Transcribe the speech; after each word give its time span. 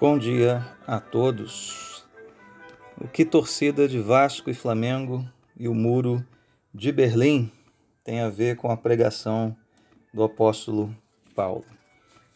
Bom 0.00 0.16
dia 0.16 0.64
a 0.86 1.00
todos. 1.00 2.06
O 3.00 3.08
que 3.08 3.24
torcida 3.24 3.88
de 3.88 3.98
Vasco 3.98 4.48
e 4.48 4.54
Flamengo 4.54 5.28
e 5.58 5.66
o 5.66 5.74
muro 5.74 6.24
de 6.72 6.92
Berlim 6.92 7.50
tem 8.04 8.20
a 8.20 8.28
ver 8.28 8.54
com 8.54 8.70
a 8.70 8.76
pregação 8.76 9.56
do 10.14 10.22
apóstolo 10.22 10.96
Paulo? 11.34 11.64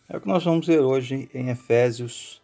É 0.09 0.17
o 0.17 0.21
que 0.21 0.27
nós 0.27 0.45
vamos 0.45 0.67
ver 0.67 0.81
hoje 0.81 1.31
em 1.33 1.51
Efésios, 1.51 2.43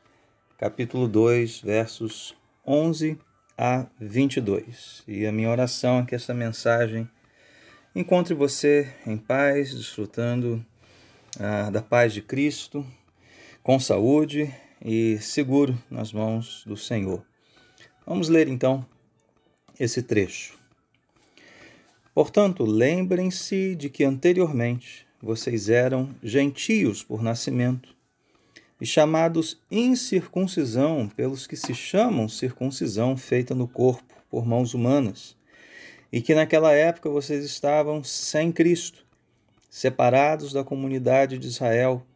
capítulo 0.57 1.09
2, 1.09 1.63
versos 1.63 2.37
11 2.65 3.19
a 3.59 3.87
22. 3.99 5.03
E 5.09 5.27
a 5.27 5.33
minha 5.33 5.51
oração 5.51 5.99
é 5.99 6.07
que 6.07 6.15
essa 6.15 6.33
mensagem 6.33 7.11
encontre 7.93 8.35
você 8.35 8.95
em 9.05 9.17
paz, 9.17 9.75
desfrutando 9.75 10.65
ah, 11.41 11.71
da 11.71 11.83
paz 11.83 12.13
de 12.13 12.23
Cristo, 12.23 12.87
com 13.65 13.81
saúde 13.81 14.55
e 14.85 15.19
seguro 15.19 15.79
nas 15.91 16.13
mãos 16.13 16.63
do 16.67 16.77
Senhor. 16.77 17.25
Vamos 18.07 18.29
ler 18.29 18.49
então 18.49 18.85
esse 19.79 20.03
trecho. 20.03 20.59
Portanto, 22.15 22.65
lembrem-se 22.65 23.75
de 23.77 23.89
que 23.89 24.05
anteriormente 24.05 25.07
vocês 25.21 25.69
eram 25.69 26.15
gentios 26.23 27.03
por 27.03 27.23
nascimento 27.23 27.97
e 28.81 28.87
chamados 28.87 29.61
incircuncisão 29.71 31.09
pelos 31.09 31.47
que 31.47 31.57
se 31.57 31.75
chamam 31.75 32.29
circuncisão 32.29 33.17
feita 33.17 33.55
no 33.55 33.67
corpo 33.67 34.15
por 34.31 34.47
mãos 34.47 34.75
humanas, 34.75 35.37
e 36.13 36.21
que 36.21 36.35
naquela 36.35 36.73
época 36.73 37.11
vocês 37.11 37.45
estavam 37.45 38.05
sem 38.05 38.53
Cristo, 38.53 39.05
separados 39.69 40.53
da 40.53 40.65
comunidade 40.65 41.39
de 41.39 41.47
Israel 41.47 42.07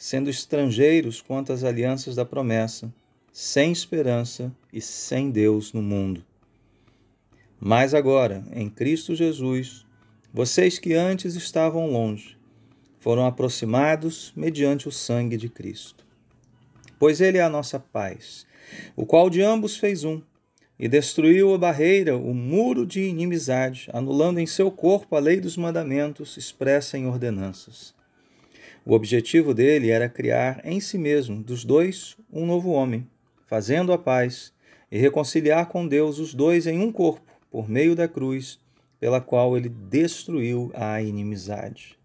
sendo 0.00 0.30
estrangeiros 0.30 1.20
quanto 1.20 1.52
às 1.52 1.62
alianças 1.62 2.16
da 2.16 2.24
promessa, 2.24 2.90
sem 3.30 3.70
esperança 3.70 4.50
e 4.72 4.80
sem 4.80 5.30
Deus 5.30 5.74
no 5.74 5.82
mundo. 5.82 6.24
Mas 7.60 7.92
agora, 7.92 8.42
em 8.54 8.70
Cristo 8.70 9.14
Jesus, 9.14 9.84
vocês 10.32 10.78
que 10.78 10.94
antes 10.94 11.34
estavam 11.34 11.90
longe, 11.90 12.38
foram 12.98 13.26
aproximados 13.26 14.32
mediante 14.34 14.88
o 14.88 14.92
sangue 14.92 15.36
de 15.36 15.50
Cristo. 15.50 16.02
Pois 16.98 17.20
Ele 17.20 17.36
é 17.36 17.42
a 17.42 17.50
nossa 17.50 17.78
paz, 17.78 18.46
o 18.96 19.04
qual 19.04 19.28
de 19.28 19.42
ambos 19.42 19.76
fez 19.76 20.02
um, 20.02 20.22
e 20.78 20.88
destruiu 20.88 21.52
a 21.52 21.58
barreira, 21.58 22.16
o 22.16 22.32
muro 22.32 22.86
de 22.86 23.02
inimizade, 23.02 23.90
anulando 23.92 24.40
em 24.40 24.46
seu 24.46 24.70
corpo 24.70 25.14
a 25.14 25.18
lei 25.18 25.40
dos 25.40 25.58
mandamentos 25.58 26.38
expressa 26.38 26.96
em 26.96 27.06
ordenanças 27.06 27.99
o 28.84 28.94
objetivo 28.94 29.52
dele 29.52 29.90
era 29.90 30.08
criar 30.08 30.60
em 30.64 30.80
si 30.80 30.96
mesmo, 30.96 31.42
dos 31.42 31.64
dois, 31.64 32.16
um 32.32 32.46
novo 32.46 32.70
homem, 32.70 33.06
fazendo 33.46 33.92
a 33.92 33.98
paz 33.98 34.52
e 34.90 34.98
reconciliar 34.98 35.66
com 35.66 35.86
Deus 35.86 36.18
os 36.18 36.34
dois 36.34 36.66
em 36.66 36.80
um 36.80 36.90
corpo, 36.90 37.30
por 37.50 37.68
meio 37.68 37.94
da 37.94 38.08
cruz, 38.08 38.58
pela 38.98 39.20
qual 39.20 39.56
ele 39.56 39.68
destruiu 39.68 40.70
a 40.74 41.00
inimizade. 41.02 41.98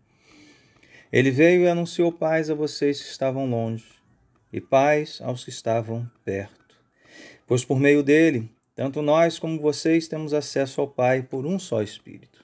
Ele 1.11 1.31
veio 1.31 1.61
e 1.61 1.67
anunciou 1.67 2.11
paz 2.11 2.49
a 2.49 2.55
vocês 2.55 3.01
que 3.01 3.09
estavam 3.09 3.49
longe, 3.49 3.85
e 4.51 4.59
paz 4.59 5.19
aos 5.21 5.43
que 5.43 5.49
estavam 5.49 6.09
perto. 6.23 6.75
Pois 7.45 7.63
por 7.63 7.79
meio 7.79 8.01
dele, 8.01 8.49
tanto 8.75 9.01
nós 9.01 9.37
como 9.37 9.59
vocês 9.61 10.07
temos 10.07 10.33
acesso 10.33 10.81
ao 10.81 10.87
Pai 10.87 11.21
por 11.21 11.45
um 11.45 11.59
só 11.59 11.81
Espírito. 11.81 12.34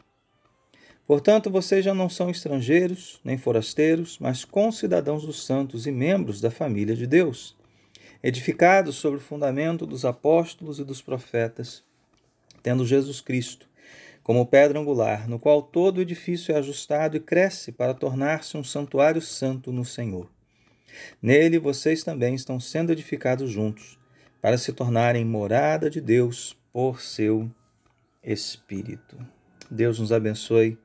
Portanto, 1.11 1.49
vocês 1.49 1.83
já 1.83 1.93
não 1.93 2.07
são 2.07 2.29
estrangeiros 2.29 3.19
nem 3.21 3.37
forasteiros, 3.37 4.17
mas 4.17 4.45
concidadãos 4.45 5.25
dos 5.25 5.45
santos 5.45 5.85
e 5.85 5.91
membros 5.91 6.39
da 6.39 6.49
família 6.49 6.95
de 6.95 7.05
Deus, 7.05 7.53
edificados 8.23 8.95
sobre 8.95 9.17
o 9.17 9.21
fundamento 9.21 9.85
dos 9.85 10.05
apóstolos 10.05 10.79
e 10.79 10.85
dos 10.85 11.01
profetas, 11.01 11.83
tendo 12.63 12.85
Jesus 12.85 13.19
Cristo 13.19 13.67
como 14.23 14.45
pedra 14.45 14.79
angular, 14.79 15.27
no 15.27 15.37
qual 15.37 15.61
todo 15.61 15.97
o 15.97 16.01
edifício 16.01 16.55
é 16.55 16.57
ajustado 16.57 17.17
e 17.17 17.19
cresce 17.19 17.73
para 17.73 17.93
tornar-se 17.93 18.55
um 18.55 18.63
santuário 18.63 19.21
santo 19.21 19.69
no 19.73 19.83
Senhor. 19.83 20.31
Nele 21.21 21.59
vocês 21.59 22.05
também 22.05 22.35
estão 22.35 22.57
sendo 22.57 22.93
edificados 22.93 23.51
juntos, 23.51 23.99
para 24.41 24.57
se 24.57 24.71
tornarem 24.71 25.25
morada 25.25 25.89
de 25.89 25.99
Deus 25.99 26.57
por 26.71 27.01
seu 27.01 27.51
Espírito. 28.23 29.17
Deus 29.69 29.99
nos 29.99 30.13
abençoe 30.13 30.79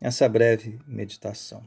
essa 0.00 0.28
breve 0.28 0.78
meditação. 0.86 1.62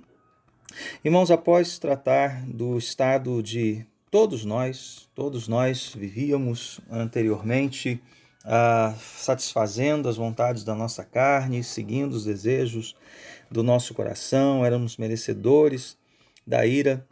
Irmãos, 1.03 1.31
após 1.31 1.79
tratar 1.79 2.45
do 2.45 2.77
estado 2.77 3.41
de 3.41 3.85
todos 4.11 4.45
nós, 4.45 5.09
todos 5.15 5.47
nós 5.47 5.93
vivíamos 5.95 6.79
anteriormente 6.89 8.01
ah, 8.45 8.95
satisfazendo 8.99 10.07
as 10.07 10.17
vontades 10.17 10.63
da 10.63 10.75
nossa 10.75 11.03
carne, 11.03 11.63
seguindo 11.63 12.13
os 12.13 12.25
desejos 12.25 12.95
do 13.49 13.63
nosso 13.63 13.93
coração, 13.93 14.65
éramos 14.65 14.97
merecedores 14.97 15.97
da 16.45 16.65
ira. 16.65 17.05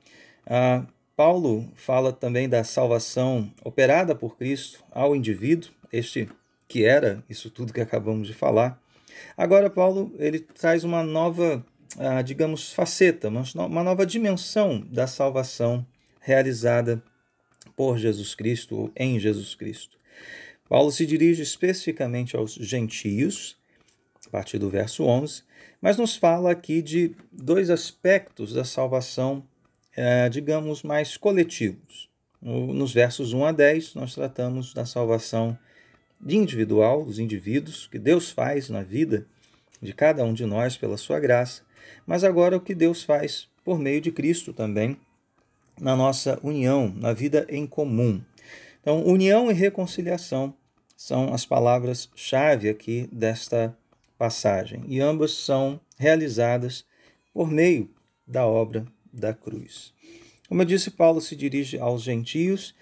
Ah, 0.45 0.85
Paulo 1.15 1.67
fala 1.75 2.13
também 2.13 2.47
da 2.47 2.63
salvação 2.63 3.51
operada 3.63 4.13
por 4.15 4.37
Cristo 4.37 4.83
ao 4.91 5.15
indivíduo, 5.15 5.71
este 5.91 6.29
que 6.67 6.85
era 6.85 7.23
isso 7.29 7.49
tudo 7.49 7.73
que 7.73 7.81
acabamos 7.81 8.27
de 8.27 8.33
falar. 8.33 8.79
Agora, 9.35 9.69
Paulo 9.69 10.13
ele 10.17 10.39
traz 10.39 10.83
uma 10.83 11.03
nova, 11.03 11.65
ah, 11.97 12.21
digamos, 12.21 12.73
faceta, 12.73 13.29
uma 13.29 13.83
nova 13.83 14.05
dimensão 14.05 14.79
da 14.89 15.07
salvação 15.07 15.85
realizada 16.19 17.01
por 17.75 17.97
Jesus 17.97 18.33
Cristo, 18.33 18.91
em 18.95 19.19
Jesus 19.19 19.55
Cristo. 19.55 19.97
Paulo 20.67 20.91
se 20.91 21.05
dirige 21.05 21.41
especificamente 21.41 22.35
aos 22.35 22.53
gentios, 22.53 23.55
a 24.25 24.29
partir 24.29 24.57
do 24.57 24.69
verso 24.69 25.05
11, 25.05 25.43
mas 25.81 25.97
nos 25.97 26.15
fala 26.15 26.51
aqui 26.51 26.81
de 26.81 27.15
dois 27.31 27.69
aspectos 27.69 28.53
da 28.53 28.65
salvação, 28.65 29.43
eh, 29.95 30.27
digamos, 30.29 30.83
mais 30.83 31.15
coletivos. 31.15 32.09
Nos 32.41 32.93
versos 32.93 33.33
1 33.33 33.45
a 33.45 33.51
10, 33.51 33.95
nós 33.95 34.13
tratamos 34.13 34.73
da 34.73 34.85
salvação 34.85 35.57
individual, 36.25 37.03
dos 37.03 37.19
indivíduos, 37.19 37.87
que 37.87 37.99
Deus 37.99 38.31
faz 38.31 38.69
na 38.69 38.81
vida 38.83 39.25
de 39.81 39.93
cada 39.93 40.23
um 40.23 40.33
de 40.33 40.45
nós 40.45 40.77
pela 40.77 40.97
sua 40.97 41.19
graça, 41.19 41.61
mas 42.05 42.23
agora 42.23 42.57
o 42.57 42.61
que 42.61 42.73
Deus 42.73 43.03
faz 43.03 43.47
por 43.63 43.77
meio 43.77 44.01
de 44.01 44.11
Cristo 44.11 44.53
também 44.53 44.97
na 45.79 45.95
nossa 45.95 46.39
união, 46.41 46.93
na 46.95 47.13
vida 47.13 47.45
em 47.49 47.67
comum. 47.67 48.21
Então, 48.81 49.05
união 49.05 49.51
e 49.51 49.53
reconciliação 49.53 50.53
são 50.95 51.33
as 51.33 51.45
palavras-chave 51.45 52.69
aqui 52.69 53.07
desta 53.11 53.77
passagem, 54.17 54.83
e 54.87 54.99
ambas 54.99 55.31
são 55.31 55.79
realizadas 55.97 56.85
por 57.33 57.51
meio 57.51 57.89
da 58.25 58.45
obra 58.47 58.85
da 59.13 59.33
cruz. 59.33 59.93
Como 60.47 60.61
eu 60.61 60.65
disse, 60.65 60.89
Paulo 60.89 61.21
se 61.21 61.35
dirige 61.35 61.77
aos 61.77 62.01
gentios 62.01 62.73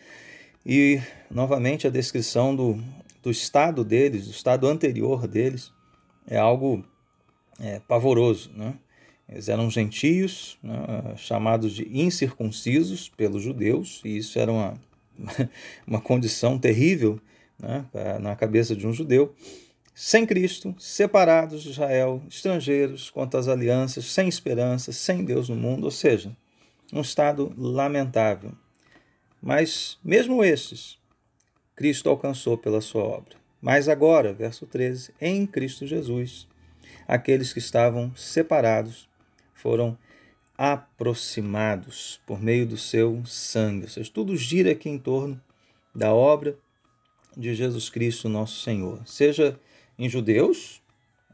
e, 0.65 1.01
novamente, 1.29 1.87
a 1.87 1.89
descrição 1.89 2.55
do 2.55 2.81
do 3.25 3.31
estado 3.31 3.83
deles, 3.83 4.25
do 4.25 4.31
estado 4.31 4.67
anterior 4.67 5.27
deles, 5.27 5.73
é 6.27 6.37
algo 6.37 6.85
é, 7.59 7.79
pavoroso. 7.79 8.51
Né? 8.55 8.75
Eles 9.27 9.49
eram 9.49 9.67
gentios, 9.71 10.59
né, 10.61 11.15
chamados 11.17 11.73
de 11.73 11.89
incircuncisos 11.91 13.09
pelos 13.09 13.41
judeus, 13.41 13.99
e 14.05 14.17
isso 14.17 14.37
era 14.37 14.51
uma, 14.51 14.79
uma 15.87 15.99
condição 15.99 16.59
terrível 16.59 17.19
né, 17.57 17.83
na 18.21 18.35
cabeça 18.35 18.75
de 18.75 18.85
um 18.85 18.93
judeu. 18.93 19.33
Sem 19.95 20.23
Cristo, 20.23 20.75
separados 20.77 21.63
de 21.63 21.71
Israel, 21.71 22.21
estrangeiros 22.29 23.09
quanto 23.09 23.37
às 23.37 23.47
alianças, 23.47 24.05
sem 24.05 24.27
esperança, 24.27 24.91
sem 24.91 25.25
Deus 25.25 25.49
no 25.49 25.55
mundo, 25.55 25.85
ou 25.85 25.91
seja, 25.91 26.35
um 26.93 27.01
estado 27.01 27.51
lamentável. 27.57 28.51
Mas 29.41 29.97
mesmo 30.03 30.43
estes 30.43 30.99
Cristo 31.75 32.09
alcançou 32.09 32.57
pela 32.57 32.81
sua 32.81 33.03
obra. 33.03 33.35
Mas 33.61 33.89
agora, 33.89 34.31
verso 34.31 34.65
13, 34.65 35.13
em 35.19 35.45
Cristo 35.45 35.85
Jesus, 35.85 36.47
aqueles 37.07 37.51
que 37.51 37.59
estavam 37.59 38.15
separados 38.15 39.09
foram 39.53 39.97
aproximados 40.57 42.21
por 42.25 42.41
meio 42.41 42.65
do 42.65 42.77
seu 42.77 43.21
sangue. 43.25 43.83
Ou 43.83 43.89
seja, 43.89 44.11
tudo 44.13 44.37
gira 44.37 44.71
aqui 44.71 44.89
em 44.89 44.97
torno 44.97 45.41
da 45.93 46.13
obra 46.13 46.57
de 47.35 47.53
Jesus 47.53 47.89
Cristo, 47.89 48.29
nosso 48.29 48.61
Senhor. 48.61 49.01
Seja 49.05 49.59
em 49.97 50.07
judeus, 50.07 50.81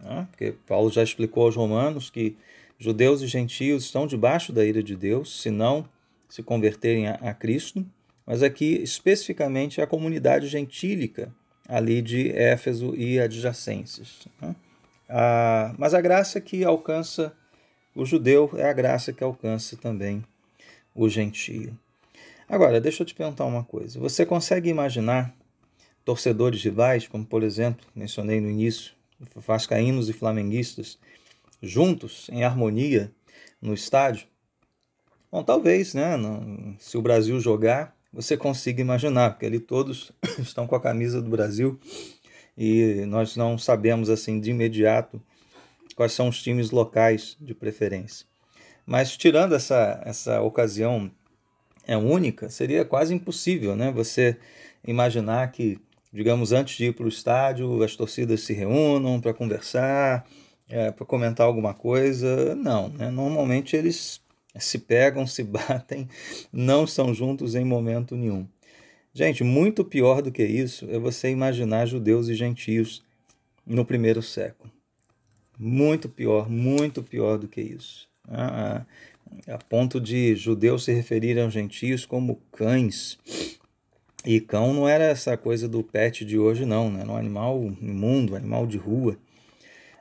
né? 0.02 0.28
porque 0.32 0.56
Paulo 0.66 0.90
já 0.90 1.04
explicou 1.04 1.46
aos 1.46 1.56
romanos 1.56 2.10
que 2.10 2.36
judeus 2.80 3.22
e 3.22 3.28
gentios 3.28 3.84
estão 3.84 4.08
debaixo 4.08 4.52
da 4.52 4.66
ira 4.66 4.82
de 4.82 4.96
Deus, 4.96 5.42
se 5.42 5.52
não 5.52 5.88
se 6.28 6.42
converterem 6.42 7.08
a, 7.08 7.16
a 7.16 7.34
Cristo 7.34 7.86
mas 8.32 8.42
aqui 8.42 8.82
especificamente 8.82 9.82
a 9.82 9.86
comunidade 9.86 10.48
gentílica 10.48 11.36
ali 11.68 12.02
de 12.02 12.32
Éfeso 12.32 12.96
e 12.96 13.20
adjacências. 13.20 14.26
Né? 14.42 14.56
Ah, 15.10 15.76
mas 15.78 15.94
a 15.94 16.00
graça 16.00 16.40
que 16.40 16.64
alcança 16.64 17.34
o 17.94 18.06
judeu 18.06 18.50
é 18.56 18.70
a 18.70 18.72
graça 18.72 19.12
que 19.12 19.22
alcança 19.22 19.76
também 19.76 20.24
o 20.96 21.10
gentio. 21.10 21.78
Agora, 22.48 22.80
deixa 22.80 23.04
eu 23.04 23.06
te 23.06 23.14
perguntar 23.14 23.44
uma 23.44 23.66
coisa. 23.66 24.00
Você 24.00 24.26
consegue 24.26 24.70
imaginar 24.70 25.36
torcedores 26.06 26.64
rivais, 26.64 27.10
como 27.10 27.26
por 27.26 27.44
exemplo, 27.44 27.86
mencionei 27.94 28.40
no 28.40 28.50
início, 28.50 28.94
vascaínos 29.36 30.08
e 30.08 30.14
flamenguistas, 30.14 30.98
juntos, 31.62 32.30
em 32.32 32.46
harmonia, 32.46 33.12
no 33.62 33.74
estádio? 33.74 34.26
Bom, 35.30 35.44
talvez, 35.44 35.94
né? 35.94 36.14
se 36.80 36.98
o 36.98 37.02
Brasil 37.02 37.38
jogar, 37.38 37.94
você 38.12 38.36
consiga 38.36 38.82
imaginar, 38.82 39.32
porque 39.32 39.46
ali 39.46 39.60
todos 39.60 40.12
estão 40.40 40.68
com 40.68 40.76
a 40.76 40.82
camisa 40.82 41.22
do 41.22 41.30
Brasil 41.30 41.80
e 42.58 43.06
nós 43.08 43.36
não 43.36 43.58
sabemos 43.58 44.10
assim 44.10 44.40
de 44.40 44.52
imediato 44.52 45.22
quais 45.96 46.12
são 46.14 46.28
os 46.28 46.42
times 46.42 46.72
locais 46.72 47.38
de 47.40 47.54
preferência. 47.54 48.26
Mas 48.86 49.16
tirando 49.16 49.54
essa, 49.56 50.02
essa 50.06 50.42
ocasião 50.42 51.12
é 51.86 51.96
única, 51.96 52.50
seria 52.50 52.84
quase 52.84 53.14
impossível, 53.14 53.76
né? 53.76 53.92
Você 53.92 54.38
imaginar 54.86 55.52
que, 55.52 55.80
digamos, 56.12 56.52
antes 56.52 56.78
de 56.78 56.86
ir 56.86 56.94
para 56.94 57.06
o 57.06 57.10
estádio, 57.10 57.84
as 57.84 57.96
torcidas 57.96 58.42
se 58.42 58.54
reúnam 58.54 59.22
para 59.22 59.34
conversar, 59.34 60.26
é, 60.70 60.92
para 60.92 61.06
comentar 61.06 61.46
alguma 61.46 61.74
coisa. 61.74 62.56
Não, 62.56 62.90
né? 62.90 63.10
Normalmente 63.10 63.76
eles 63.76 64.22
se 64.60 64.80
pegam, 64.80 65.26
se 65.26 65.44
batem, 65.44 66.08
não 66.52 66.84
estão 66.84 67.14
juntos 67.14 67.56
em 67.56 67.66
momento 67.66 68.16
nenhum. 68.16 68.48
Gente, 69.14 69.44
muito 69.44 69.84
pior 69.84 70.22
do 70.22 70.32
que 70.32 70.44
isso 70.44 70.88
é 70.90 70.98
você 70.98 71.30
imaginar 71.30 71.86
judeus 71.86 72.30
e 72.30 72.36
gentios 72.36 73.04
no 73.66 73.84
primeiro 73.84 74.22
século. 74.22 74.72
Muito 75.60 76.08
pior, 76.08 76.50
muito 76.50 77.04
pior 77.04 77.38
do 77.38 77.48
que 77.48 77.62
isso. 77.62 78.08
A, 78.28 78.86
a 79.48 79.58
ponto 79.58 80.00
de 80.00 80.36
judeus 80.36 80.86
se 80.86 80.94
referirem 80.94 81.44
aos 81.44 81.54
gentios 81.54 82.06
como 82.06 82.42
cães. 82.52 83.20
E 84.26 84.40
cão 84.40 84.74
não 84.74 84.88
era 84.88 85.04
essa 85.04 85.36
coisa 85.36 85.68
do 85.68 85.84
pet 85.84 86.24
de 86.24 86.40
hoje, 86.40 86.66
não, 86.66 86.90
né? 86.90 87.02
Era 87.02 87.12
um 87.12 87.18
animal 87.18 87.60
imundo, 87.82 88.36
animal 88.36 88.66
de 88.66 88.78
rua. 88.78 89.18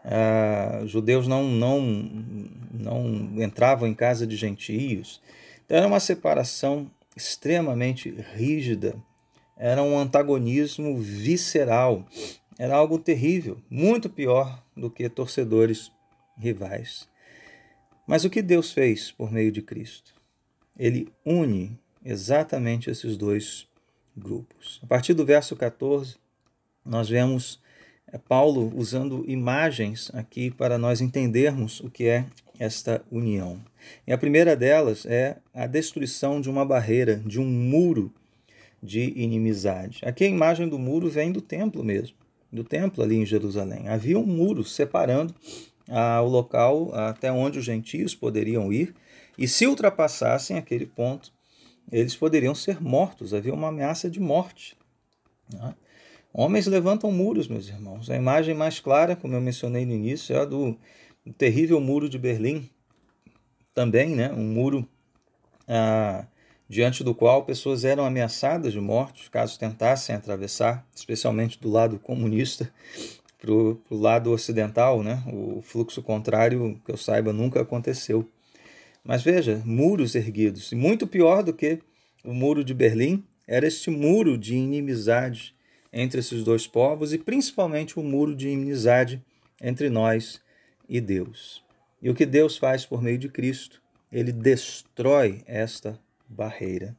Ah, 0.05 0.83
judeus 0.87 1.27
não, 1.27 1.45
não, 1.45 1.81
não 2.73 3.43
entravam 3.43 3.89
em 3.89 3.95
casa 3.95 4.27
de 4.27 4.37
gentios. 4.37 5.21
Então 5.65 5.77
era 5.77 5.87
uma 5.87 6.01
separação 6.01 6.91
extremamente 7.17 8.11
rígida, 8.35 8.97
era 9.57 9.83
um 9.83 9.99
antagonismo 9.99 10.99
visceral, 10.99 12.07
era 12.59 12.75
algo 12.75 12.99
terrível, 12.99 13.59
muito 13.69 14.09
pior 14.09 14.63
do 14.77 14.91
que 14.91 15.09
torcedores 15.09 15.93
rivais. 16.37 17.09
Mas 18.07 18.25
o 18.25 18.31
que 18.31 18.43
Deus 18.43 18.73
fez 18.73 19.13
por 19.13 19.31
meio 19.31 19.53
de 19.53 19.63
Cristo? 19.63 20.15
Ele 20.79 21.13
une 21.25 21.79
exatamente 22.05 22.91
esses 22.91 23.17
dois 23.17 23.69
grupos. 24.17 24.81
A 24.83 24.87
partir 24.87 25.15
do 25.15 25.25
verso 25.25 25.55
14, 25.55 26.17
nós 26.85 27.09
vemos 27.09 27.61
é 28.13 28.19
Paulo 28.19 28.73
usando 28.77 29.25
imagens 29.29 30.11
aqui 30.15 30.51
para 30.51 30.77
nós 30.77 31.01
entendermos 31.01 31.81
o 31.81 31.91
que 31.91 32.07
é 32.07 32.27
esta 32.59 33.03
união. 33.11 33.59
E 34.07 34.13
a 34.13 34.19
primeira 34.19 34.55
delas 34.55 35.07
é 35.07 35.39
a 35.55 35.67
destruição 35.67 36.41
de 36.41 36.51
uma 36.51 36.65
barreira, 36.65 37.17
de 37.17 37.41
um 37.41 37.47
muro 37.47 38.13
de 38.83 39.13
inimizade. 39.17 40.01
Aqui 40.05 40.25
a 40.25 40.29
imagem 40.29 40.69
do 40.69 40.79
muro 40.79 41.09
vem 41.09 41.33
do 41.33 41.41
templo 41.41 41.85
mesmo, 41.85 42.17
do 42.53 42.65
templo 42.65 43.03
ali 43.03 43.17
em 43.17 43.27
Jerusalém. 43.27 43.89
Havia 43.89 44.19
um 44.19 44.27
muro 44.27 44.65
separando 44.65 45.35
ah, 45.89 46.21
o 46.23 46.29
local 46.29 46.95
até 46.95 47.31
onde 47.31 47.59
os 47.59 47.65
gentios 47.65 48.15
poderiam 48.15 48.73
ir, 48.73 48.95
e 49.39 49.49
se 49.49 49.67
ultrapassassem 49.67 50.59
aquele 50.59 50.87
ponto, 50.87 51.33
eles 51.91 52.15
poderiam 52.15 52.55
ser 52.55 52.83
mortos, 52.83 53.33
havia 53.33 53.55
uma 53.55 53.69
ameaça 53.69 54.11
de 54.11 54.21
morte. 54.21 54.77
Né? 55.53 55.75
Homens 56.33 56.67
levantam 56.67 57.11
muros, 57.11 57.49
meus 57.49 57.69
irmãos. 57.69 58.09
A 58.09 58.17
imagem 58.17 58.55
mais 58.55 58.79
clara, 58.79 59.17
como 59.17 59.35
eu 59.35 59.41
mencionei 59.41 59.85
no 59.85 59.93
início, 59.93 60.35
é 60.35 60.41
a 60.41 60.45
do, 60.45 60.77
terrível 61.37 61.81
muro 61.81 62.09
de 62.09 62.19
Berlim. 62.19 62.71
Também, 63.75 64.15
né? 64.15 64.33
Um 64.33 64.45
muro 64.45 64.89
ah, 65.67 66.25
diante 66.69 67.03
do 67.03 67.15
qual 67.15 67.45
pessoas 67.45 67.85
eram 67.85 68.05
ameaçadas 68.05 68.73
de 68.73 68.81
morte 68.81 69.29
caso 69.29 69.59
tentassem 69.59 70.15
atravessar, 70.15 70.87
especialmente 70.95 71.61
do 71.61 71.69
lado 71.69 71.99
comunista 71.99 72.73
para 73.41 73.51
o 73.51 73.81
lado 73.91 74.31
ocidental, 74.31 75.03
né? 75.03 75.23
O 75.27 75.61
fluxo 75.63 76.03
contrário, 76.03 76.81
que 76.85 76.93
eu 76.93 76.97
saiba, 76.97 77.33
nunca 77.33 77.61
aconteceu. 77.61 78.29
Mas 79.03 79.23
veja, 79.23 79.63
muros 79.65 80.15
erguidos. 80.15 80.71
E 80.71 80.77
muito 80.77 81.07
pior 81.07 81.43
do 81.43 81.53
que 81.53 81.81
o 82.23 82.33
muro 82.33 82.63
de 82.63 82.75
Berlim 82.75 83.25
era 83.49 83.67
este 83.67 83.91
muro 83.91 84.39
de 84.39 84.55
inimizade 84.55 85.55
entre 85.93 86.21
esses 86.21 86.45
dois 86.45 86.67
povos 86.67 87.13
e 87.13 87.19
principalmente 87.19 87.99
o 87.99 88.03
muro 88.03 88.35
de 88.35 88.49
inimizade 88.49 89.23
entre 89.61 89.91
nós 89.91 90.41
e 90.89 91.01
Deus. 91.01 91.63
E 92.03 92.09
o 92.09 92.15
que 92.15 92.25
Deus 92.25 92.57
faz 92.57 92.87
por 92.87 93.03
meio 93.03 93.19
de 93.19 93.29
Cristo? 93.29 93.83
Ele 94.11 94.33
destrói 94.33 95.43
esta 95.47 95.99
barreira. 96.29 96.97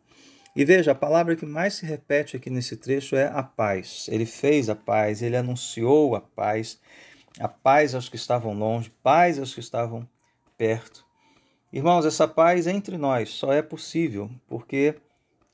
E 0.56 0.66
veja, 0.66 0.92
a 0.92 0.96
palavra 0.96 1.36
que 1.36 1.46
mais 1.46 1.76
se 1.76 1.86
repete 1.86 2.36
aqui 2.36 2.50
nesse 2.50 2.76
trecho 2.76 3.16
é 3.16 3.28
a 3.28 3.42
paz. 3.42 4.08
Ele 4.10 4.26
fez 4.26 4.70
a 4.70 4.76
paz, 4.76 5.22
ele 5.22 5.38
anunciou 5.38 6.14
a 6.16 6.22
paz, 6.22 6.80
a 7.40 7.48
paz 7.48 7.96
aos 7.96 8.10
que 8.10 8.18
estavam 8.18 8.54
longe, 8.54 8.92
paz 9.02 9.40
aos 9.40 9.54
que 9.54 9.62
estavam 9.62 10.08
perto. 10.58 11.06
Irmãos, 11.72 12.06
essa 12.06 12.28
paz 12.28 12.68
entre 12.68 12.98
nós 12.98 13.30
só 13.30 13.54
é 13.54 13.62
possível 13.62 14.30
porque 14.46 14.96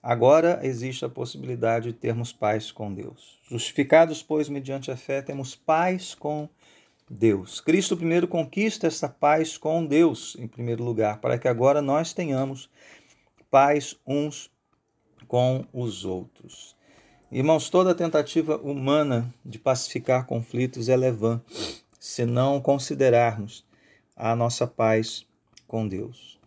Agora 0.08 0.62
existe 0.64 1.04
a 1.04 1.10
possibilidade 1.10 1.92
de 1.92 1.94
termos 1.94 2.32
paz 2.32 2.72
com 2.72 2.94
Deus. 2.94 3.38
Justificados, 3.50 4.24
pois, 4.24 4.48
mediante 4.48 4.90
a 4.90 4.96
fé, 4.96 5.22
temos 5.22 5.54
paz 5.54 6.16
com 6.16 6.48
Deus. 7.10 7.60
Cristo 7.60 7.98
primeiro 7.98 8.26
conquista 8.26 8.88
essa 8.88 9.10
paz 9.10 9.58
com 9.58 9.86
Deus, 9.86 10.38
em 10.40 10.48
primeiro 10.48 10.82
lugar, 10.82 11.20
para 11.20 11.38
que 11.38 11.46
agora 11.46 11.82
nós 11.82 12.14
tenhamos 12.14 12.70
paz 13.52 13.98
uns 14.08 14.50
com 15.28 15.66
os 15.74 16.06
outros. 16.06 16.74
Irmãos, 17.30 17.70
toda 17.70 17.94
tentativa 17.94 18.56
humana 18.56 19.30
de 19.46 19.60
pacificar 19.60 20.26
conflitos 20.26 20.88
é 20.88 20.96
levã, 20.96 21.42
se 22.00 22.26
não 22.26 22.62
considerarmos 22.62 23.66
a 24.16 24.34
nossa 24.38 24.66
paz 24.66 25.26
com 25.68 25.86
Deus. 25.86 26.40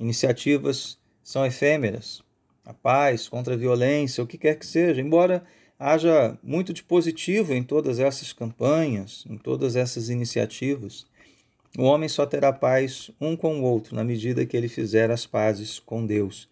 Iniciativas 0.00 0.98
são 1.22 1.46
efêmeras, 1.46 2.23
a 2.64 2.72
paz, 2.72 3.28
contra 3.28 3.54
a 3.54 3.56
violência, 3.56 4.22
o 4.22 4.26
que 4.26 4.38
quer 4.38 4.58
que 4.58 4.66
seja, 4.66 5.00
embora 5.00 5.44
haja 5.78 6.38
muito 6.42 6.72
de 6.72 6.82
positivo 6.82 7.52
em 7.52 7.62
todas 7.62 7.98
essas 7.98 8.32
campanhas, 8.32 9.24
em 9.28 9.36
todas 9.36 9.76
essas 9.76 10.08
iniciativas, 10.08 11.06
o 11.76 11.82
homem 11.82 12.08
só 12.08 12.24
terá 12.24 12.52
paz 12.52 13.10
um 13.20 13.36
com 13.36 13.60
o 13.60 13.64
outro 13.64 13.96
na 13.96 14.04
medida 14.04 14.46
que 14.46 14.56
ele 14.56 14.68
fizer 14.68 15.10
as 15.10 15.26
pazes 15.26 15.80
com 15.80 16.06
Deus 16.06 16.48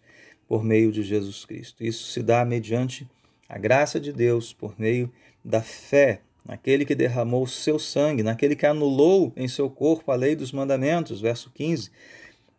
por 0.47 0.63
meio 0.63 0.91
de 0.91 1.01
Jesus 1.01 1.45
Cristo. 1.45 1.83
Isso 1.83 2.11
se 2.11 2.21
dá 2.21 2.43
mediante 2.43 3.07
a 3.47 3.57
graça 3.57 3.99
de 3.99 4.11
Deus, 4.11 4.51
por 4.51 4.75
meio 4.77 5.11
da 5.43 5.61
fé 5.61 6.21
naquele 6.45 6.85
que 6.85 6.93
derramou 6.93 7.43
o 7.43 7.47
seu 7.47 7.79
sangue, 7.79 8.21
naquele 8.21 8.55
que 8.55 8.65
anulou 8.65 9.31
em 9.35 9.47
seu 9.47 9.69
corpo 9.69 10.11
a 10.11 10.15
lei 10.15 10.35
dos 10.35 10.51
mandamentos, 10.51 11.21
verso 11.21 11.49
15. 11.53 11.89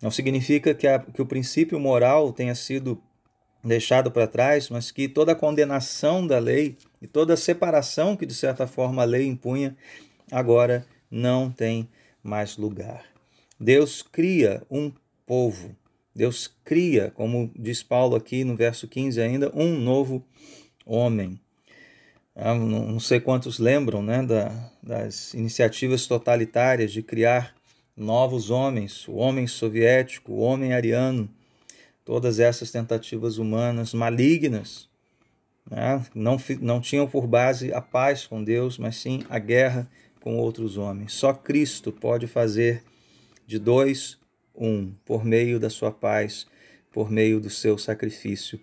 Não 0.00 0.10
significa 0.10 0.74
que, 0.74 0.86
a, 0.86 0.98
que 0.98 1.20
o 1.20 1.26
princípio 1.26 1.78
moral 1.78 2.32
tenha 2.32 2.54
sido 2.54 3.00
deixado 3.64 4.10
para 4.10 4.26
trás, 4.26 4.68
mas 4.68 4.90
que 4.90 5.08
toda 5.08 5.32
a 5.32 5.36
condenação 5.36 6.26
da 6.26 6.38
lei 6.38 6.76
e 7.00 7.06
toda 7.06 7.34
a 7.34 7.36
separação 7.36 8.16
que 8.16 8.26
de 8.26 8.34
certa 8.34 8.66
forma 8.66 9.02
a 9.02 9.06
lei 9.06 9.26
impunha 9.26 9.76
agora 10.30 10.86
não 11.10 11.50
tem 11.50 11.88
mais 12.22 12.56
lugar. 12.56 13.04
Deus 13.58 14.02
cria 14.02 14.62
um 14.70 14.92
povo. 15.26 15.74
Deus 16.14 16.52
cria, 16.64 17.10
como 17.10 17.50
diz 17.56 17.82
Paulo 17.82 18.14
aqui 18.14 18.44
no 18.44 18.54
verso 18.54 18.86
15 18.86 19.20
ainda, 19.20 19.50
um 19.54 19.78
novo 19.78 20.24
homem. 20.84 21.40
Ah, 22.36 22.54
não 22.54 23.00
sei 23.00 23.20
quantos 23.20 23.58
lembram 23.58 24.02
né, 24.02 24.22
da, 24.22 24.70
das 24.82 25.34
iniciativas 25.34 26.06
totalitárias 26.06 26.92
de 26.92 27.02
criar 27.02 27.54
novos 27.96 28.50
homens, 28.50 29.06
o 29.06 29.14
homem 29.14 29.46
soviético, 29.46 30.32
o 30.32 30.40
homem 30.40 30.72
ariano, 30.72 31.28
todas 32.04 32.38
essas 32.38 32.70
tentativas 32.70 33.38
humanas 33.38 33.94
malignas 33.94 34.88
né? 35.70 36.04
não, 36.14 36.36
não 36.60 36.80
tinham 36.80 37.06
por 37.06 37.26
base 37.26 37.72
a 37.72 37.80
paz 37.80 38.26
com 38.26 38.42
Deus, 38.42 38.78
mas 38.78 38.96
sim 38.96 39.24
a 39.28 39.38
guerra 39.38 39.88
com 40.20 40.36
outros 40.36 40.76
homens. 40.76 41.12
Só 41.12 41.32
Cristo 41.32 41.92
pode 41.92 42.26
fazer 42.26 42.82
de 43.46 43.58
dois 43.58 44.18
um, 44.54 44.92
por 45.04 45.24
meio 45.24 45.58
da 45.58 45.68
sua 45.68 45.90
paz, 45.90 46.46
por 46.92 47.10
meio 47.10 47.40
do 47.40 47.50
seu 47.50 47.76
sacrifício 47.76 48.60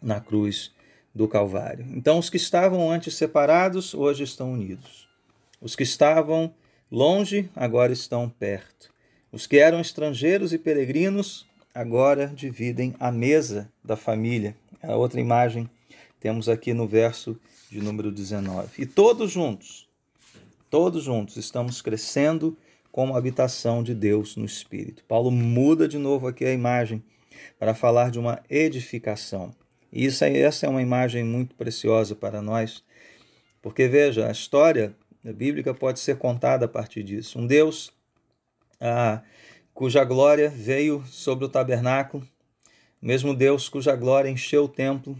na 0.00 0.20
cruz 0.20 0.72
do 1.14 1.26
Calvário. 1.26 1.86
Então, 1.94 2.18
os 2.18 2.30
que 2.30 2.36
estavam 2.36 2.90
antes 2.90 3.14
separados, 3.14 3.94
hoje 3.94 4.22
estão 4.22 4.52
unidos. 4.52 5.08
Os 5.60 5.74
que 5.74 5.82
estavam 5.82 6.54
longe, 6.90 7.50
agora 7.56 7.92
estão 7.92 8.28
perto. 8.28 8.92
Os 9.32 9.46
que 9.46 9.58
eram 9.58 9.80
estrangeiros 9.80 10.52
e 10.52 10.58
peregrinos, 10.58 11.46
agora 11.76 12.26
dividem 12.34 12.94
a 12.98 13.12
mesa 13.12 13.70
da 13.84 13.96
família. 13.96 14.56
A 14.82 14.96
outra 14.96 15.20
imagem 15.20 15.68
temos 16.18 16.48
aqui 16.48 16.72
no 16.72 16.88
verso 16.88 17.38
de 17.70 17.82
número 17.82 18.10
19. 18.10 18.82
E 18.82 18.86
todos 18.86 19.30
juntos, 19.30 19.86
todos 20.70 21.04
juntos 21.04 21.36
estamos 21.36 21.82
crescendo 21.82 22.56
como 22.90 23.14
habitação 23.14 23.82
de 23.82 23.94
Deus 23.94 24.36
no 24.36 24.46
Espírito. 24.46 25.04
Paulo 25.04 25.30
muda 25.30 25.86
de 25.86 25.98
novo 25.98 26.26
aqui 26.26 26.46
a 26.46 26.52
imagem 26.52 27.04
para 27.58 27.74
falar 27.74 28.10
de 28.10 28.18
uma 28.18 28.42
edificação. 28.48 29.54
E 29.92 30.06
isso, 30.06 30.24
essa 30.24 30.64
é 30.64 30.70
uma 30.70 30.80
imagem 30.80 31.24
muito 31.24 31.54
preciosa 31.54 32.14
para 32.14 32.40
nós, 32.40 32.82
porque 33.60 33.86
veja, 33.86 34.28
a 34.28 34.32
história 34.32 34.96
bíblica 35.22 35.74
pode 35.74 36.00
ser 36.00 36.16
contada 36.16 36.64
a 36.64 36.68
partir 36.68 37.02
disso. 37.02 37.38
Um 37.38 37.46
Deus 37.46 37.92
ah, 38.80 39.20
cuja 39.76 40.02
glória 40.04 40.48
veio 40.48 41.04
sobre 41.04 41.44
o 41.44 41.50
tabernáculo, 41.50 42.26
mesmo 43.00 43.34
Deus 43.34 43.68
cuja 43.68 43.94
glória 43.94 44.30
encheu 44.30 44.64
o 44.64 44.68
templo, 44.68 45.14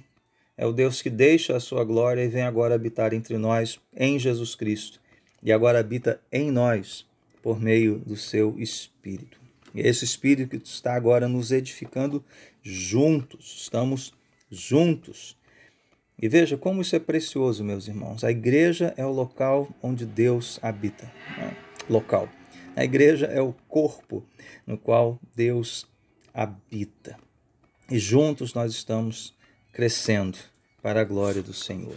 é 0.57 0.65
o 0.65 0.73
Deus 0.73 1.03
que 1.03 1.11
deixa 1.11 1.55
a 1.55 1.61
sua 1.61 1.85
glória 1.85 2.25
e 2.25 2.29
vem 2.29 2.41
agora 2.41 2.75
habitar 2.75 3.13
entre 3.13 3.37
nós 3.37 3.79
em 3.95 4.19
Jesus 4.19 4.55
Cristo. 4.55 4.99
E 5.43 5.53
agora 5.53 5.79
habita 5.79 6.19
em 6.33 6.51
nós 6.51 7.05
por 7.43 7.61
meio 7.61 7.99
do 7.99 8.17
seu 8.17 8.59
Espírito. 8.59 9.39
E 9.75 9.83
esse 9.83 10.07
Espírito 10.07 10.59
que 10.59 10.67
está 10.67 10.95
agora 10.95 11.29
nos 11.29 11.53
edificando 11.53 12.25
juntos, 12.63 13.57
estamos 13.59 14.15
juntos. 14.51 15.37
E 16.19 16.31
veja 16.31 16.57
como 16.57 16.81
isso 16.81 16.97
é 16.97 16.99
precioso, 16.99 17.63
meus 17.63 17.89
irmãos. 17.89 18.25
A 18.25 18.31
igreja 18.31 18.95
é 18.97 19.05
o 19.05 19.13
local 19.13 19.69
onde 19.83 20.07
Deus 20.07 20.59
habita. 20.63 21.13
Né? 21.37 21.55
Local. 21.91 22.27
A 22.77 22.85
igreja 22.85 23.25
é 23.25 23.41
o 23.41 23.55
corpo 23.67 24.23
no 24.67 24.77
qual 24.77 25.19
Deus 25.35 25.87
habita. 26.35 27.17
E 27.91 27.99
juntos 27.99 28.53
nós 28.53 28.71
estamos 28.73 29.35
crescendo 29.73 30.37
para 30.83 31.01
a 31.01 31.05
glória 31.05 31.43
do 31.43 31.55
Senhor. 31.55 31.97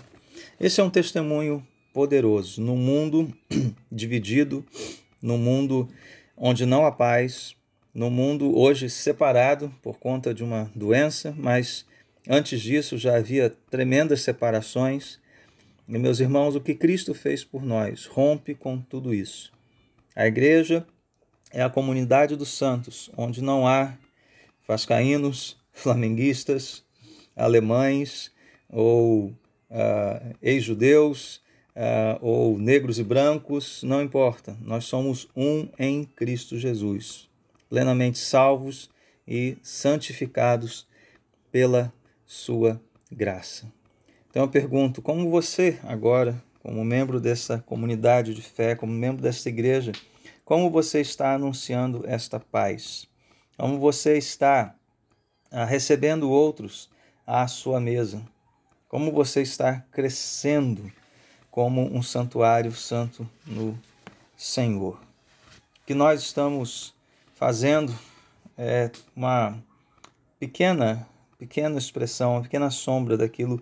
Esse 0.58 0.80
é 0.80 0.84
um 0.84 0.90
testemunho 0.90 1.68
poderoso 1.94 2.62
no 2.62 2.78
mundo 2.78 3.30
dividido 3.92 4.66
no 5.22 5.38
mundo 5.38 5.90
onde 6.38 6.66
não 6.66 6.86
há 6.86 6.92
paz, 6.94 7.58
no 7.94 8.10
mundo 8.10 8.58
hoje 8.58 8.90
separado 8.90 9.76
por 9.82 10.00
conta 10.00 10.34
de 10.34 10.46
uma 10.46 10.72
doença, 10.74 11.36
mas 11.38 11.86
antes 12.26 12.62
disso 12.62 12.98
já 12.98 13.18
havia 13.18 13.50
tremendas 13.70 14.22
separações. 14.22 15.20
E, 15.90 15.98
meus 15.98 16.22
irmãos, 16.22 16.56
o 16.56 16.62
que 16.62 16.74
Cristo 16.74 17.14
fez 17.14 17.44
por 17.44 17.66
nós 17.66 18.06
rompe 18.06 18.56
com 18.56 18.80
tudo 18.80 19.14
isso. 19.14 19.59
A 20.20 20.28
igreja 20.28 20.86
é 21.50 21.64
a 21.64 21.70
comunidade 21.70 22.36
dos 22.36 22.50
santos, 22.50 23.10
onde 23.16 23.42
não 23.42 23.66
há 23.66 23.98
vascaínos, 24.68 25.56
flamenguistas, 25.72 26.84
alemães 27.38 28.30
ou 28.70 29.28
uh, 29.28 30.36
ex-judeus, 30.42 31.38
uh, 31.74 32.20
ou 32.20 32.60
negros 32.60 33.00
e 33.00 33.04
brancos, 33.06 33.82
não 33.82 34.02
importa. 34.02 34.58
Nós 34.60 34.84
somos 34.84 35.30
um 35.34 35.70
em 35.80 36.04
Cristo 36.04 36.60
Jesus, 36.60 37.30
plenamente 37.70 38.18
salvos 38.18 38.90
e 39.26 39.58
santificados 39.64 40.86
pela 41.50 41.94
Sua 42.26 42.78
graça. 43.10 43.72
Então 44.30 44.44
eu 44.44 44.50
pergunto: 44.50 45.02
como 45.02 45.30
você, 45.30 45.80
agora, 45.84 46.44
como 46.70 46.86
membro 46.86 47.20
dessa 47.20 47.58
comunidade 47.58 48.32
de 48.36 48.44
fé, 48.44 48.76
como 48.76 48.94
membro 48.94 49.24
dessa 49.24 49.50
igreja, 49.50 49.92
como 50.46 50.70
você 50.70 51.02
está 51.02 51.34
anunciando 51.34 52.04
esta 52.06 52.40
paz? 52.40 53.08
Como 53.58 53.80
você 53.80 54.20
está 54.20 54.76
ah, 55.50 55.66
recebendo 55.66 56.30
outros 56.30 56.88
à 57.26 57.48
sua 57.48 57.80
mesa? 57.80 58.22
Como 58.88 59.12
você 59.12 59.42
está 59.42 59.84
crescendo 59.92 60.92
como 61.50 61.92
um 61.92 62.04
santuário 62.04 62.72
santo 62.72 63.28
no 63.48 63.76
Senhor. 64.38 64.94
O 64.94 65.86
que 65.88 65.96
nós 65.96 66.22
estamos 66.22 66.94
fazendo 67.34 67.98
é 68.56 68.92
uma 69.16 69.58
pequena, 70.40 71.08
pequena 71.40 71.80
expressão, 71.80 72.34
uma 72.34 72.44
pequena 72.44 72.70
sombra 72.70 73.18
daquilo 73.18 73.60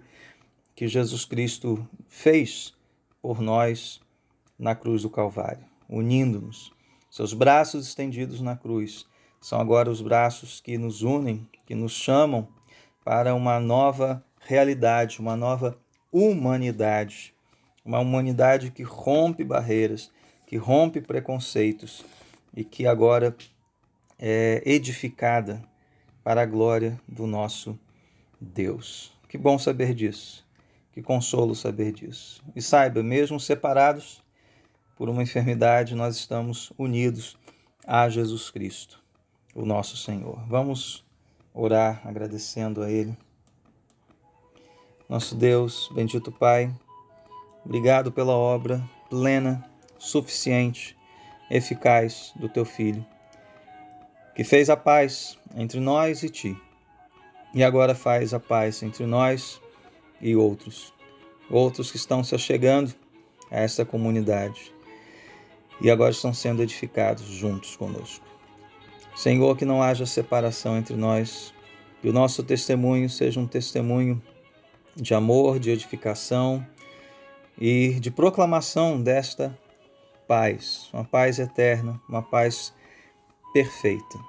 que 0.76 0.90
Jesus 0.90 1.24
Cristo 1.24 1.88
fez 2.10 2.76
por 3.27 3.41
nós 3.41 4.00
na 4.57 4.74
cruz 4.74 5.01
do 5.01 5.10
Calvário, 5.10 5.65
unindo-nos. 5.89 6.72
Seus 7.12 7.34
braços 7.34 7.86
estendidos 7.86 8.39
na 8.39 8.55
cruz 8.55 9.05
são 9.41 9.60
agora 9.60 9.91
os 9.91 10.01
braços 10.01 10.62
que 10.62 10.77
nos 10.77 11.01
unem, 11.01 11.46
que 11.65 11.75
nos 11.75 11.91
chamam 11.91 12.48
para 13.03 13.36
uma 13.36 13.60
nova 13.60 14.24
realidade, 14.39 15.19
uma 15.19 15.36
nova 15.36 15.77
humanidade 16.10 17.36
uma 17.84 18.00
humanidade 18.00 18.72
que 18.72 18.84
rompe 18.84 19.43
barreiras, 19.43 20.10
que 20.46 20.55
rompe 20.55 21.01
preconceitos 21.01 22.05
e 22.55 22.63
que 22.63 22.88
agora 22.88 23.36
é 24.17 24.63
edificada 24.65 25.62
para 26.24 26.43
a 26.43 26.46
glória 26.46 26.98
do 27.05 27.27
nosso 27.27 27.77
Deus. 28.39 29.12
Que 29.27 29.38
bom 29.38 29.60
saber 29.60 29.93
disso, 29.93 30.47
que 30.98 31.04
consolo 31.04 31.54
saber 31.54 31.92
disso. 31.92 32.44
E 32.56 32.62
saiba, 32.62 33.04
mesmo 33.04 33.39
separados 33.39 34.24
por 34.96 35.08
uma 35.10 35.22
enfermidade, 35.22 35.94
nós 35.94 36.16
estamos 36.16 36.74
unidos 36.75 37.38
a 37.86 38.10
Jesus 38.10 38.50
Cristo, 38.50 39.00
o 39.54 39.63
nosso 39.63 39.96
Senhor. 39.96 40.44
Vamos 40.48 41.06
orar 41.54 42.01
agradecendo 42.04 42.82
a 42.82 42.89
Ele. 42.89 43.16
Nosso 45.08 45.36
Deus, 45.36 45.88
bendito 45.94 46.32
Pai, 46.32 46.74
Obrigado 47.63 48.12
pela 48.12 48.34
obra 48.34 48.82
plena, 49.08 49.63
suficiente, 50.00 50.98
eficaz 51.48 52.34
do 52.36 52.50
teu 52.50 52.66
Filho, 52.66 53.06
que 54.34 54.44
fez 54.44 54.68
a 54.68 54.75
paz 54.75 55.38
entre 55.56 55.80
nós 55.80 56.24
e 56.24 56.30
ti, 56.30 56.58
e 57.54 57.63
agora 57.63 57.94
faz 57.94 58.34
a 58.34 58.39
paz 58.39 58.82
entre 58.82 59.06
nós 59.06 59.62
e 60.22 60.36
outros, 60.36 60.94
outros 61.50 61.92
que 61.92 61.98
estão 61.98 62.24
se 62.24 62.36
achegando 62.36 62.94
a 63.52 63.60
essa 63.60 63.86
comunidade 63.86 64.74
e 65.80 65.90
agora 65.92 66.12
estão 66.12 66.34
sendo 66.34 66.62
edificados 66.62 67.26
juntos 67.26 67.76
conosco. 67.76 68.26
Senhor, 69.16 69.56
que 69.58 69.66
não 69.66 69.82
haja 69.82 70.06
separação 70.06 70.78
entre 70.78 70.96
nós, 70.96 71.54
que 72.02 72.10
o 72.10 72.14
nosso 72.14 72.44
testemunho 72.44 73.10
seja 73.10 73.40
um 73.40 73.48
testemunho 73.48 74.22
de 74.96 75.14
amor, 75.14 75.60
de 75.60 75.70
edificação 75.72 76.66
e 77.58 78.00
de 78.00 78.12
proclamação 78.12 79.02
desta 79.02 79.58
paz, 80.28 80.90
uma 80.94 81.04
paz 81.04 81.40
eterna, 81.40 82.00
uma 82.08 82.22
paz 82.22 82.74
perfeita. 83.54 84.20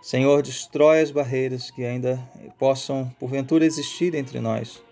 Senhor, 0.00 0.42
destrói 0.42 1.00
as 1.00 1.10
barreiras 1.10 1.70
que 1.70 1.84
ainda 1.84 2.18
possam, 2.58 3.10
porventura, 3.18 3.64
existir 3.64 4.14
entre 4.14 4.40
nós, 4.40 4.82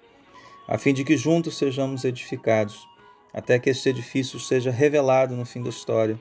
a 0.71 0.79
fim 0.79 0.95
de 0.95 1.03
que 1.03 1.17
juntos 1.17 1.59
sejamos 1.59 2.05
edificados, 2.05 2.89
até 3.35 3.59
que 3.59 3.71
este 3.71 3.89
edifício 3.89 4.39
seja 4.39 4.71
revelado 4.71 5.35
no 5.35 5.45
fim 5.45 5.61
da 5.61 5.69
história, 5.69 6.19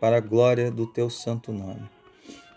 para 0.00 0.16
a 0.16 0.20
glória 0.20 0.70
do 0.70 0.86
teu 0.86 1.10
santo 1.10 1.52
nome. 1.52 1.88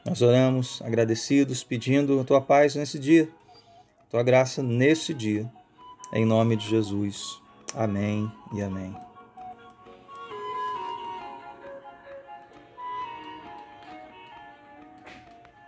Nós 0.05 0.21
oramos 0.21 0.81
agradecidos, 0.81 1.61
pedindo 1.61 2.19
a 2.21 2.23
tua 2.23 2.39
paz 2.39 2.75
nesse 2.75 2.97
dia, 2.97 3.27
tua 4.09 4.23
graça 4.23 4.63
nesse 4.63 5.13
dia, 5.13 5.51
em 6.13 6.25
nome 6.25 6.55
de 6.55 6.69
Jesus. 6.69 7.41
Amém 7.75 8.31
e 8.53 8.61
amém. 8.61 9.14